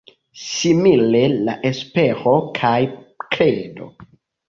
[0.43, 2.75] Simile la Espero kaj
[3.29, 3.97] kredo.